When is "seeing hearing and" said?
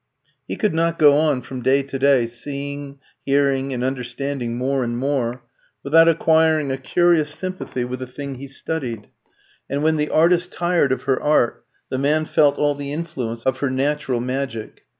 2.25-3.83